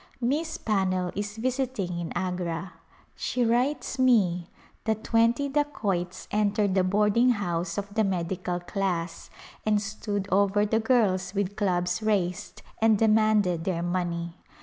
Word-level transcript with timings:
Miss 0.19 0.57
Pannell 0.57 1.11
is 1.15 1.37
visiting 1.37 1.99
in 1.99 2.11
Agra. 2.15 2.73
She 3.15 3.45
writes 3.45 3.99
me 3.99 4.49
that 4.85 5.03
twenty 5.03 5.47
dacoits 5.47 6.27
entered 6.31 6.73
the 6.73 6.83
boarding 6.83 7.29
house 7.37 7.77
of 7.77 7.93
the 7.93 8.03
medical 8.03 8.59
class, 8.59 9.29
and 9.63 9.79
stood 9.79 10.27
over 10.31 10.65
the 10.65 10.79
girls 10.79 11.35
with 11.35 11.55
clubs 11.55 12.01
raised 12.01 12.63
and 12.81 12.97
demanded 12.97 13.63
their 13.63 13.83
money. 13.83 14.37